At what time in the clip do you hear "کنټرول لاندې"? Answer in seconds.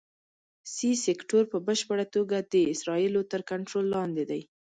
3.51-4.23